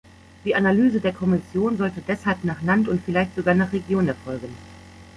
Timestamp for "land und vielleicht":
2.63-3.35